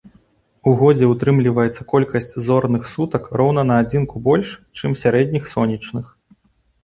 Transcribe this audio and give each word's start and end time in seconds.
У 0.69 0.71
годзе 0.79 1.05
ўтрымліваецца 1.09 1.81
колькасць 1.91 2.31
зорных 2.47 2.83
сутак 2.93 3.29
роўна 3.41 3.61
на 3.71 3.75
адзінку 3.83 4.15
больш, 4.29 4.49
чым 4.81 4.91
сярэдніх 5.03 5.43
сонечных. 5.53 6.05